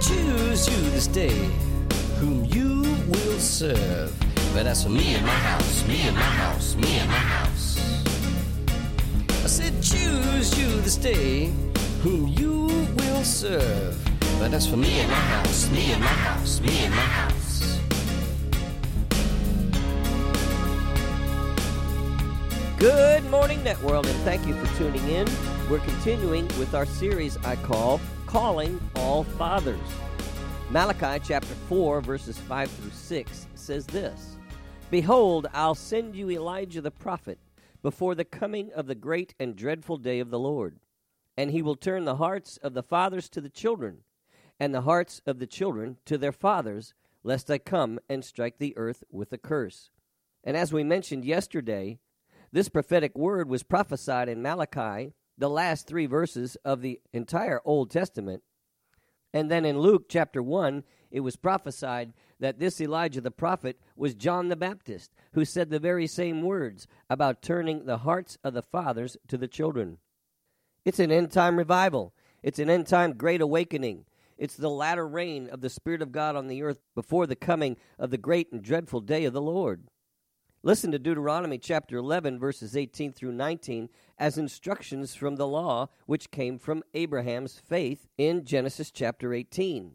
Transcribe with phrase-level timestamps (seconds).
[0.00, 1.50] Choose you this day
[2.18, 4.10] whom you will serve.
[4.54, 7.78] But as for me and my house, me and my house, me and my house.
[9.44, 11.52] I said, choose you this day
[12.02, 13.94] whom you will serve.
[14.38, 17.78] But as for me and my house, me and my house, me and my house.
[22.78, 25.28] Good morning, Networld, and thank you for tuning in.
[25.70, 29.80] We're continuing with our series I call Calling All Fathers.
[30.70, 34.36] Malachi chapter 4, verses 5 through 6 says this
[34.88, 37.40] Behold, I'll send you Elijah the prophet
[37.82, 40.76] before the coming of the great and dreadful day of the Lord.
[41.36, 44.04] And he will turn the hearts of the fathers to the children,
[44.60, 48.76] and the hearts of the children to their fathers, lest I come and strike the
[48.76, 49.90] earth with a curse.
[50.44, 51.98] And as we mentioned yesterday,
[52.52, 57.90] this prophetic word was prophesied in Malachi, the last three verses of the entire Old
[57.90, 58.42] Testament.
[59.32, 64.14] And then in Luke chapter 1, it was prophesied that this Elijah the prophet was
[64.14, 68.62] John the Baptist, who said the very same words about turning the hearts of the
[68.62, 69.98] fathers to the children.
[70.84, 74.04] It's an end time revival, it's an end time great awakening.
[74.36, 77.76] It's the latter rain of the Spirit of God on the earth before the coming
[77.98, 79.88] of the great and dreadful day of the Lord.
[80.62, 83.88] Listen to Deuteronomy chapter 11, verses 18 through 19,
[84.18, 89.92] as instructions from the law which came from Abraham's faith in Genesis chapter 18.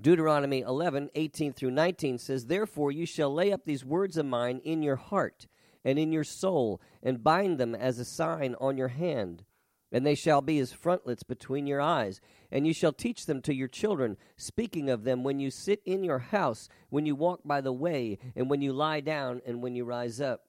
[0.00, 4.58] Deuteronomy 11, 18 through 19 says, Therefore you shall lay up these words of mine
[4.64, 5.46] in your heart
[5.84, 9.44] and in your soul, and bind them as a sign on your hand
[9.94, 12.20] and they shall be as frontlets between your eyes.
[12.50, 16.02] And you shall teach them to your children, speaking of them when you sit in
[16.02, 19.76] your house, when you walk by the way, and when you lie down, and when
[19.76, 20.46] you rise up.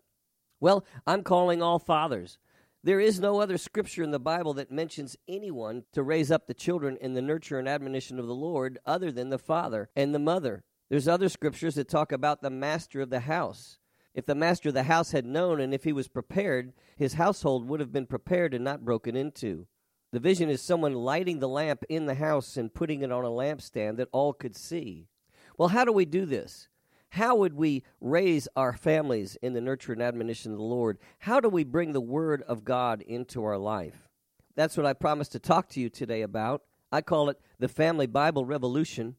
[0.60, 2.40] Well, I'm calling all fathers.
[2.84, 6.56] There is no other scripture in the Bible that mentions anyone to raise up the
[6.56, 10.20] children in the nurture and admonition of the Lord other than the father and the
[10.20, 10.64] mother.
[10.90, 13.78] There's other scriptures that talk about the master of the house.
[14.16, 17.68] If the master of the house had known and if he was prepared, his household
[17.68, 19.68] would have been prepared and not broken into.
[20.14, 23.30] The vision is someone lighting the lamp in the house and putting it on a
[23.30, 25.10] lampstand that all could see.
[25.58, 26.70] Well, how do we do this?
[27.10, 30.98] How would we raise our families in the nurture and admonition of the Lord?
[31.20, 34.10] How do we bring the Word of God into our life?
[34.56, 36.64] That's what I promised to talk to you today about.
[36.90, 39.16] I call it the Family Bible Revolution.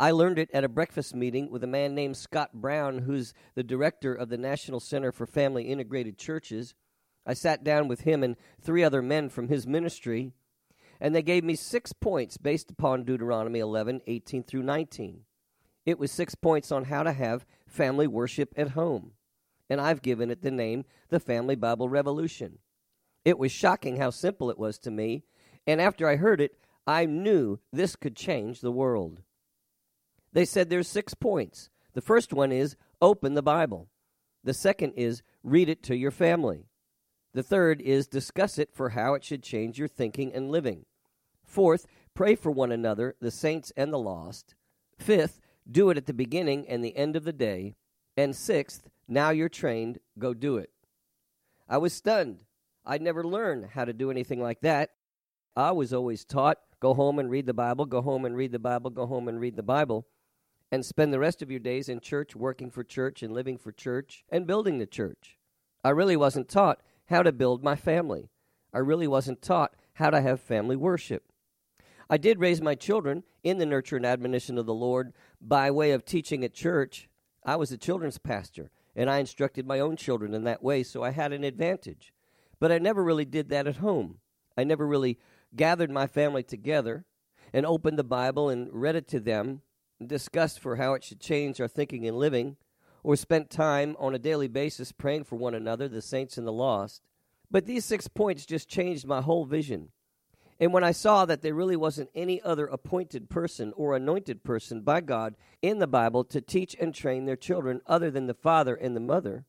[0.00, 3.62] I learned it at a breakfast meeting with a man named Scott Brown, who's the
[3.62, 6.74] director of the National Center for Family Integrated Churches.
[7.26, 10.32] I sat down with him and three other men from his ministry,
[11.02, 15.24] and they gave me six points based upon Deuteronomy 11, 18 through 19.
[15.84, 19.12] It was six points on how to have family worship at home,
[19.68, 22.60] and I've given it the name the Family Bible Revolution.
[23.26, 25.24] It was shocking how simple it was to me,
[25.66, 26.56] and after I heard it,
[26.86, 29.20] I knew this could change the world.
[30.32, 31.70] They said there's six points.
[31.94, 33.88] The first one is open the Bible.
[34.44, 36.66] The second is read it to your family.
[37.32, 40.86] The third is discuss it for how it should change your thinking and living.
[41.44, 44.54] Fourth, pray for one another, the saints and the lost.
[44.98, 45.40] Fifth,
[45.70, 47.74] do it at the beginning and the end of the day.
[48.16, 50.70] And sixth, now you're trained, go do it.
[51.68, 52.44] I was stunned.
[52.84, 54.90] I'd never learned how to do anything like that.
[55.56, 58.58] I was always taught go home and read the Bible, go home and read the
[58.58, 60.06] Bible, go home and read the Bible
[60.70, 63.72] and spend the rest of your days in church, working for church and living for
[63.72, 65.38] church and building the church.
[65.82, 68.30] I really wasn't taught how to build my family.
[68.72, 71.24] I really wasn't taught how to have family worship.
[72.08, 75.92] I did raise my children in the nurture and admonition of the Lord by way
[75.92, 77.08] of teaching at church.
[77.44, 81.02] I was a children's pastor, and I instructed my own children in that way, so
[81.02, 82.12] I had an advantage.
[82.58, 84.18] But I never really did that at home.
[84.56, 85.18] I never really
[85.56, 87.04] gathered my family together
[87.52, 89.62] and opened the Bible and read it to them
[90.06, 92.56] discussed for how it should change our thinking and living,
[93.02, 96.52] or spent time on a daily basis praying for one another, the saints and the
[96.52, 97.02] lost.
[97.50, 99.88] But these six points just changed my whole vision.
[100.60, 104.82] And when I saw that there really wasn't any other appointed person or anointed person
[104.82, 108.74] by God in the Bible to teach and train their children other than the father
[108.74, 109.46] and the mother,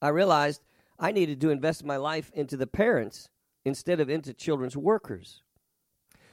[0.00, 0.62] I realized
[0.96, 3.28] I needed to invest my life into the parents
[3.64, 5.42] instead of into children's workers.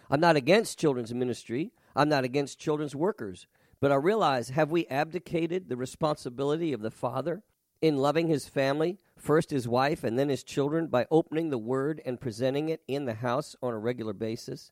[0.10, 1.72] I'm not against children's ministry.
[1.96, 3.48] I'm not against children's workers,
[3.80, 7.44] but I realize have we abdicated the responsibility of the father
[7.82, 12.02] in loving his family, first his wife and then his children, by opening the word
[12.06, 14.72] and presenting it in the house on a regular basis?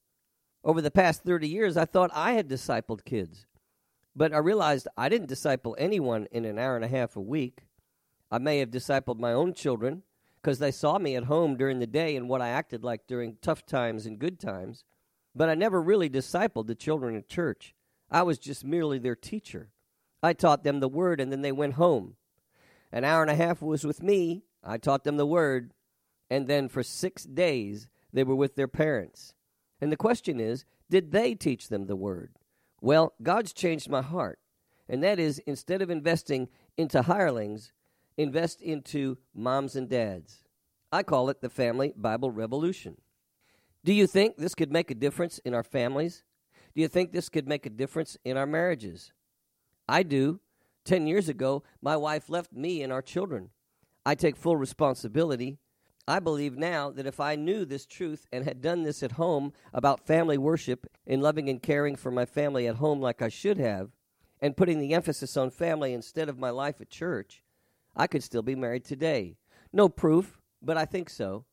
[0.64, 3.48] Over the past 30 years, I thought I had discipled kids,
[4.16, 7.62] but I realized I didn't disciple anyone in an hour and a half a week.
[8.30, 10.04] I may have discipled my own children
[10.42, 13.38] because they saw me at home during the day and what I acted like during
[13.42, 14.84] tough times and good times,
[15.36, 17.76] but I never really discipled the children in church.
[18.10, 19.70] I was just merely their teacher.
[20.22, 22.16] I taught them the word and then they went home.
[22.92, 24.44] An hour and a half was with me.
[24.64, 25.74] I taught them the word.
[26.30, 29.34] And then for six days, they were with their parents.
[29.80, 32.34] And the question is, did they teach them the word?
[32.82, 34.40] Well, God's changed my heart.
[34.88, 37.72] And that is, instead of investing into hirelings,
[38.18, 40.44] invest into moms and dads.
[40.92, 42.98] I call it the Family Bible Revolution.
[43.84, 46.24] Do you think this could make a difference in our families?
[46.76, 49.14] Do you think this could make a difference in our marriages?
[49.88, 50.40] I do.
[50.86, 53.50] Ten years ago, my wife left me and our children.
[54.06, 55.58] I take full responsibility.
[56.08, 59.54] I believe now that if I knew this truth and had done this at home
[59.74, 63.58] about family worship and loving and caring for my family at home like I should
[63.60, 63.92] have,
[64.42, 67.44] and putting the emphasis on family instead of my life at church,
[67.96, 69.36] I could still be married today.
[69.72, 71.46] No proof, but I think so.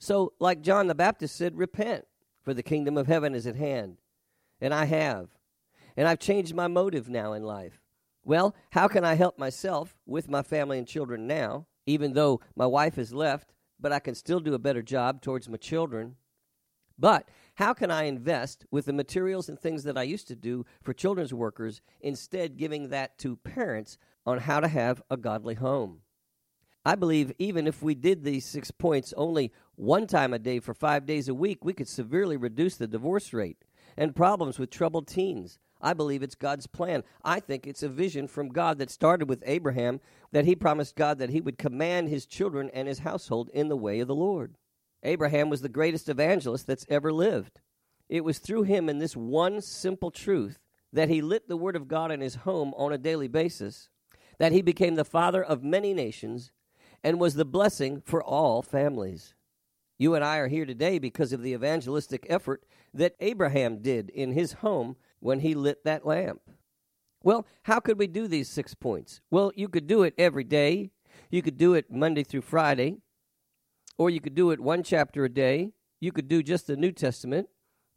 [0.00, 2.06] So, like John the Baptist said, repent,
[2.42, 3.98] for the kingdom of heaven is at hand.
[4.58, 5.28] And I have.
[5.94, 7.82] And I've changed my motive now in life.
[8.24, 12.64] Well, how can I help myself with my family and children now, even though my
[12.64, 16.16] wife has left, but I can still do a better job towards my children?
[16.98, 20.64] But how can I invest with the materials and things that I used to do
[20.82, 26.00] for children's workers, instead giving that to parents on how to have a godly home?
[26.84, 30.74] I believe even if we did these six points only one time a day for
[30.74, 33.64] five days a week, we could severely reduce the divorce rate
[33.96, 37.02] and problems with troubled teens I believe it's God's plan.
[37.24, 40.00] I think it's a vision from God that started with Abraham
[40.32, 43.76] that he promised God that he would command his children and his household in the
[43.76, 44.56] way of the Lord.
[45.02, 47.60] Abraham was the greatest evangelist that's ever lived.
[48.08, 50.58] It was through him and this one simple truth
[50.92, 53.88] that he lit the word of God in his home on a daily basis,
[54.38, 56.50] that he became the father of many nations
[57.02, 59.34] and was the blessing for all families.
[60.00, 62.64] You and I are here today because of the evangelistic effort
[62.94, 66.40] that Abraham did in his home when he lit that lamp.
[67.22, 69.20] Well, how could we do these six points?
[69.30, 70.92] Well, you could do it every day.
[71.30, 72.96] You could do it Monday through Friday.
[73.98, 75.74] Or you could do it one chapter a day.
[76.00, 77.50] You could do just the New Testament,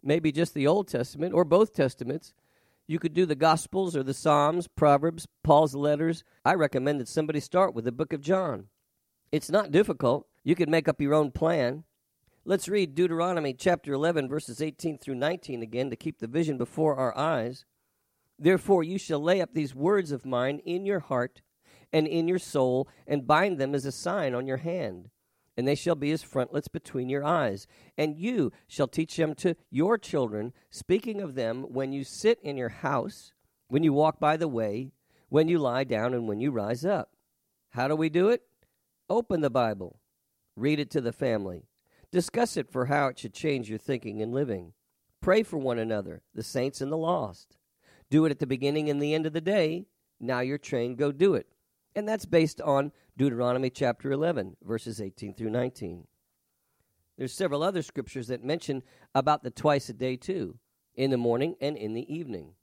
[0.04, 2.34] maybe just the Old Testament, or both Testaments.
[2.86, 6.26] You could do the Gospels or the Psalms, Proverbs, Paul's letters.
[6.44, 8.66] I recommend that somebody start with the book of John.
[9.32, 10.28] It's not difficult.
[10.44, 11.86] You can make up your own plan.
[12.46, 16.98] Let's read Deuteronomy chapter 11, verses 18 through 19 again to keep the vision before
[16.98, 17.64] our eyes.
[18.38, 21.42] Therefore, you shall lay up these words of mine in your heart
[21.94, 25.10] and in your soul, and bind them as a sign on your hand.
[25.56, 27.66] And they shall be as frontlets between your eyes.
[27.98, 32.58] And you shall teach them to your children, speaking of them when you sit in
[32.58, 33.32] your house,
[33.70, 34.92] when you walk by the way,
[35.30, 37.12] when you lie down, and when you rise up.
[37.70, 38.42] How do we do it?
[39.10, 40.02] Open the Bible,
[40.58, 41.68] read it to the family
[42.14, 44.74] Discuss it for how it should change your thinking and living.
[45.20, 47.58] Pray for one another, the saints and the lost.
[48.12, 49.88] Do it at the beginning and the end of the day.
[50.20, 51.48] Now you're trained, go do it.
[51.96, 56.06] And that's based on Deuteronomy chapter 11, verses 18 through 19.
[57.18, 58.84] There's several other scriptures that mention
[59.16, 60.60] about the twice a day too,
[60.94, 62.54] in the morning and in the evening.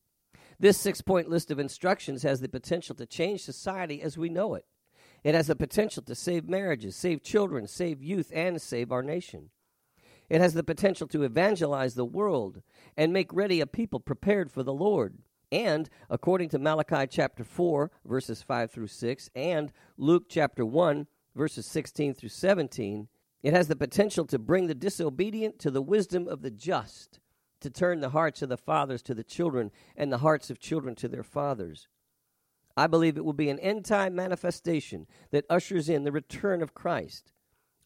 [0.60, 4.54] This six point list of instructions has the potential to change society as we know
[4.54, 4.64] it.
[5.22, 9.50] It has the potential to save marriages, save children, save youth, and save our nation.
[10.28, 12.62] It has the potential to evangelize the world
[12.96, 15.18] and make ready a people prepared for the Lord.
[15.52, 21.66] And according to Malachi chapter 4, verses 5 through 6, and Luke chapter 1, verses
[21.66, 23.08] 16 through 17,
[23.42, 27.18] it has the potential to bring the disobedient to the wisdom of the just,
[27.60, 30.94] to turn the hearts of the fathers to the children, and the hearts of children
[30.94, 31.88] to their fathers.
[32.80, 36.72] I believe it will be an end time manifestation that ushers in the return of
[36.72, 37.30] Christ.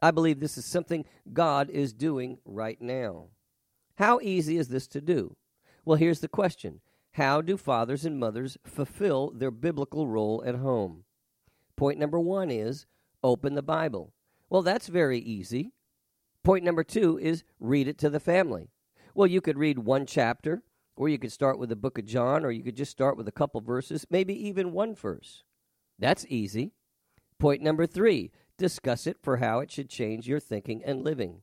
[0.00, 3.30] I believe this is something God is doing right now.
[3.96, 5.34] How easy is this to do?
[5.84, 6.80] Well, here's the question
[7.14, 11.02] How do fathers and mothers fulfill their biblical role at home?
[11.74, 12.86] Point number one is
[13.20, 14.12] open the Bible.
[14.48, 15.72] Well, that's very easy.
[16.44, 18.70] Point number two is read it to the family.
[19.12, 20.62] Well, you could read one chapter
[20.96, 23.28] or you could start with the book of John, or you could just start with
[23.28, 25.42] a couple verses, maybe even one verse.
[25.98, 26.72] That's easy.
[27.38, 31.42] Point number three discuss it for how it should change your thinking and living.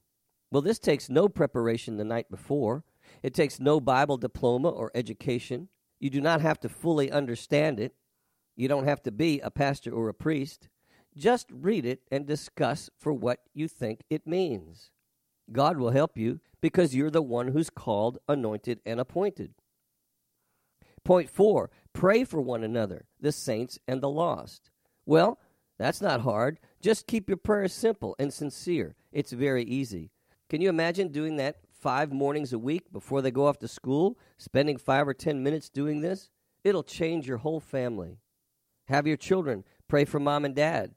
[0.51, 2.83] Well, this takes no preparation the night before.
[3.21, 5.67] It takes no Bible diploma or education.
[5.99, 7.95] You do not have to fully understand it.
[8.55, 10.69] You don't have to be a pastor or a priest.
[11.15, 14.91] Just read it and discuss for what you think it means.
[15.51, 19.53] God will help you because you're the one who's called, anointed, and appointed.
[21.03, 24.69] Point four, pray for one another, the saints and the lost.
[25.05, 25.39] Well,
[25.79, 26.59] that's not hard.
[26.79, 28.95] Just keep your prayers simple and sincere.
[29.11, 30.11] It's very easy.
[30.49, 34.19] Can you imagine doing that five mornings a week before they go off to school,
[34.37, 36.29] spending five or ten minutes doing this?
[36.63, 38.19] It'll change your whole family.
[38.87, 40.93] Have your children pray for mom and dad.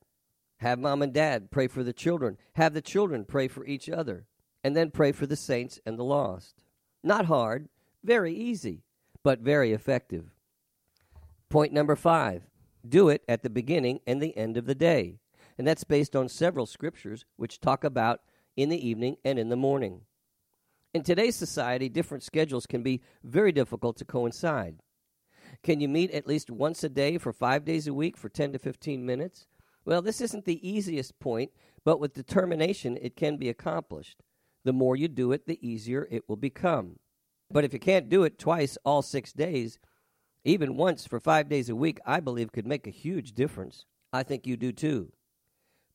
[0.58, 2.36] Have mom and dad pray for the children.
[2.54, 4.26] Have the children pray for each other.
[4.64, 6.64] And then pray for the saints and the lost.
[7.02, 7.68] Not hard,
[8.02, 8.82] very easy,
[9.22, 10.34] but very effective.
[11.48, 12.42] Point number five
[12.86, 15.18] do it at the beginning and the end of the day.
[15.56, 18.20] And that's based on several scriptures which talk about
[18.56, 20.02] in the evening and in the morning.
[20.92, 24.76] In today's society, different schedules can be very difficult to coincide.
[25.62, 28.52] Can you meet at least once a day for five days a week for 10
[28.52, 29.46] to 15 minutes?
[29.84, 31.50] Well, this isn't the easiest point,
[31.84, 34.22] but with determination, it can be accomplished.
[34.64, 36.98] The more you do it, the easier it will become.
[37.50, 39.78] But if you can't do it twice all six days,
[40.44, 43.84] even once for five days a week, I believe could make a huge difference.
[44.12, 45.12] I think you do too.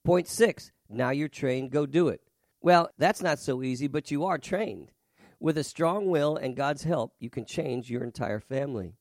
[0.03, 2.21] Point six, now you're trained, go do it.
[2.61, 4.91] Well, that's not so easy, but you are trained.
[5.39, 8.95] With a strong will and God's help, you can change your entire family.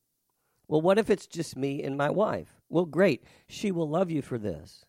[0.69, 2.61] Well, what if it's just me and my wife?
[2.69, 3.25] Well, great.
[3.49, 4.85] She will love you for this.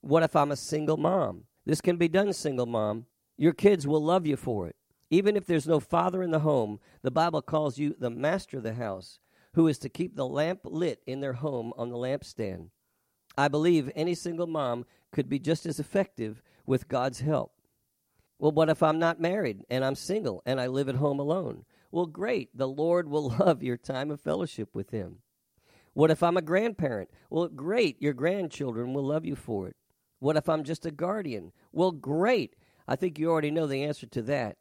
[0.00, 1.44] What if I'm a single mom?
[1.66, 3.06] This can be done, single mom.
[3.38, 4.76] Your kids will love you for it.
[5.10, 8.64] Even if there's no father in the home, the Bible calls you the master of
[8.64, 9.20] the house,
[9.54, 12.68] who is to keep the lamp lit in their home on the lampstand.
[13.38, 17.52] I believe any single mom could be just as effective with God's help.
[18.38, 21.64] Well, what if I'm not married and I'm single and I live at home alone?
[21.90, 22.56] Well, great.
[22.56, 25.18] The Lord will love your time of fellowship with Him.
[25.94, 27.10] What if I'm a grandparent?
[27.30, 28.00] Well, great.
[28.02, 29.76] Your grandchildren will love you for it.
[30.20, 31.52] What if I'm just a guardian?
[31.72, 32.54] Well, great.
[32.88, 34.56] I think you already know the answer to that.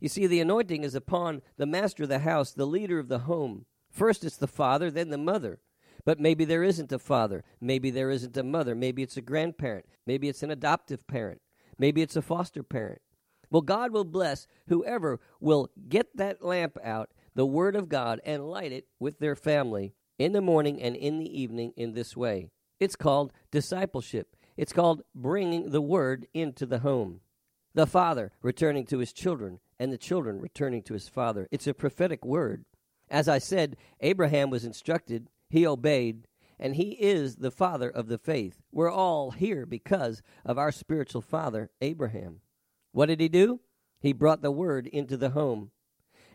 [0.00, 3.20] You see, the anointing is upon the master of the house, the leader of the
[3.20, 3.66] home.
[3.90, 5.58] First it's the father, then the mother.
[6.04, 7.44] But maybe there isn't a father.
[7.60, 8.74] Maybe there isn't a mother.
[8.74, 9.86] Maybe it's a grandparent.
[10.06, 11.40] Maybe it's an adoptive parent.
[11.78, 13.02] Maybe it's a foster parent.
[13.50, 18.48] Well, God will bless whoever will get that lamp out, the Word of God, and
[18.48, 22.48] light it with their family in the morning and in the evening in this way.
[22.80, 24.34] It's called discipleship.
[24.56, 27.20] It's called bringing the Word into the home.
[27.74, 31.48] The father returning to his children, and the children returning to his father.
[31.50, 32.64] It's a prophetic word.
[33.08, 38.18] As I said, Abraham was instructed, he obeyed, and he is the father of the
[38.18, 38.62] faith.
[38.70, 42.40] We're all here because of our spiritual father, Abraham.
[42.92, 43.60] What did he do?
[44.00, 45.70] He brought the word into the home.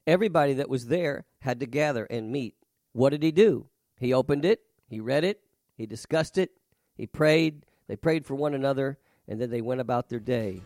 [0.06, 2.56] Everybody that was there had to gather and meet.
[2.94, 3.68] What did he do?
[4.00, 5.42] He opened it, he read it,
[5.76, 6.52] he discussed it,
[6.96, 10.62] he prayed, they prayed for one another, and then they went about their day.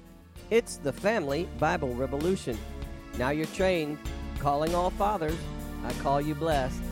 [0.52, 2.58] It's the Family Bible Revolution.
[3.18, 3.98] Now you're trained,
[4.40, 5.38] calling all fathers.
[5.86, 6.84] I call you blessed.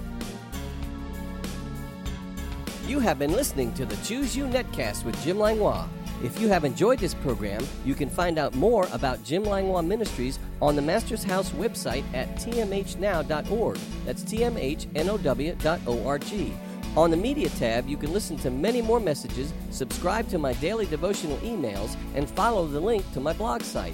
[2.87, 5.89] You have been listening to the Choose You Netcast with Jim Langlois.
[6.23, 10.39] If you have enjoyed this program, you can find out more about Jim Langlois Ministries
[10.61, 13.77] on the Master's House website at tmhnow.org.
[14.05, 14.69] That's tmhnow.org.
[16.97, 20.85] On the Media tab, you can listen to many more messages, subscribe to my daily
[20.87, 23.93] devotional emails, and follow the link to my blog site.